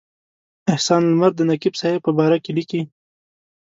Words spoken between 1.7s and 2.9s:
صاحب په باره کې لیکي.